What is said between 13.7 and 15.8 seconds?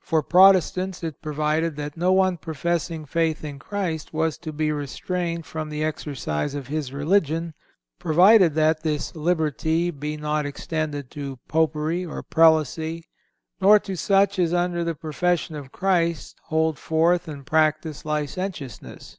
to such as under the profession of